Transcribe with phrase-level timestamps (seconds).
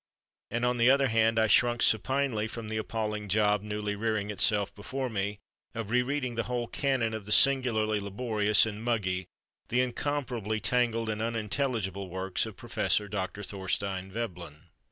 [0.49, 4.73] And on the other hand, I shrunk supinely from the appalling job, newly rearing itself
[4.73, 5.37] before me,
[5.75, 9.27] of re reading the whole canon of the singularly laborious and muggy,
[9.69, 13.11] the incomparably tangled and unintelligible works of Prof.
[13.11, 13.43] Dr.
[13.43, 14.69] Thorstein Veblen....